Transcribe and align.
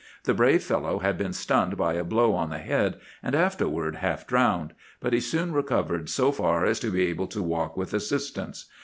The 0.23 0.33
brave 0.33 0.63
fellow 0.63 0.97
had 0.97 1.15
been 1.15 1.31
stunned 1.31 1.77
by 1.77 1.93
a 1.93 2.03
blow 2.03 2.33
on 2.33 2.49
the 2.49 2.57
head, 2.57 2.99
and 3.21 3.35
afterward 3.35 3.97
half 3.97 4.25
drowned; 4.25 4.73
but 4.99 5.13
he 5.13 5.19
soon 5.19 5.53
recovered 5.53 6.09
so 6.09 6.31
far 6.31 6.65
as 6.65 6.79
to 6.79 6.89
be 6.89 7.03
able 7.05 7.27
to 7.27 7.43
walk 7.43 7.77
with 7.77 7.93
assistance. 7.93 8.65